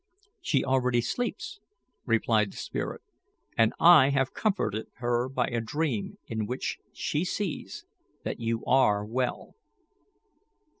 "She 0.41 0.65
already 0.65 0.99
sleeps," 0.99 1.59
replied 2.07 2.51
the 2.53 2.57
spirit, 2.57 3.03
"and 3.55 3.71
I 3.79 4.09
have 4.09 4.33
comforted 4.33 4.87
her 4.95 5.29
by 5.29 5.45
a 5.49 5.61
dream 5.61 6.17
in 6.25 6.47
which 6.47 6.79
she 6.91 7.23
sees 7.23 7.85
that 8.23 8.39
you 8.39 8.65
are 8.65 9.05
well." 9.05 9.53